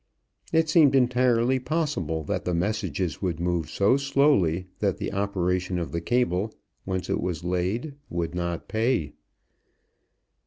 [0.51, 5.91] It seemed entirely possible that the messages would move so slowly that the operation of
[5.91, 6.51] the cable,
[6.87, 9.13] once it was laid, would not pay.